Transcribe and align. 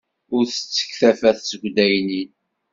Ur 0.35 0.43
d-tettekk 0.45 0.91
tafat 0.99 1.39
seg 1.49 1.61
uddaynin. 1.67 2.31